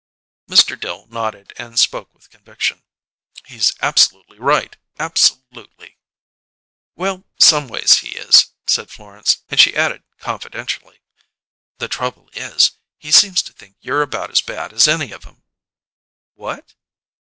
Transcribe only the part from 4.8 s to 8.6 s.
absolutely!" "Well, some ways he is,"